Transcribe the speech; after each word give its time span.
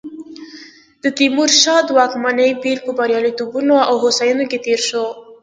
د 1.03 1.05
تیمورشاه 1.17 1.81
د 1.85 1.89
واکمنۍ 1.97 2.51
پیر 2.63 2.77
په 2.85 2.91
بریالیتوبونو 2.99 3.75
او 3.89 3.95
هوساینو 4.03 4.43
کې 4.51 4.59
تېر 4.65 4.79
شو. 4.89 5.05